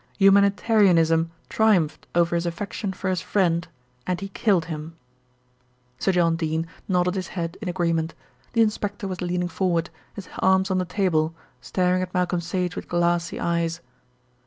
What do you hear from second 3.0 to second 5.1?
his friend, and he killed him."